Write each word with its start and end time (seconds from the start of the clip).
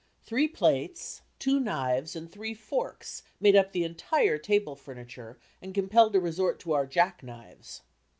Three 0.23 0.47
plates, 0.47 1.21
two 1.37 1.59
knives, 1.59 2.15
and 2.15 2.27
three 2.27 2.55
forks 2.55 3.21
made 3.39 3.55
up 3.55 3.71
the 3.71 3.83
entire 3.83 4.39
table 4.39 4.75
furniture 4.75 5.37
and 5.61 5.75
compelled 5.75 6.15
a 6.15 6.19
resort 6.19 6.59
to 6.61 6.71
our 6.73 6.87
jack 6.87 7.21
knives. 7.21 7.83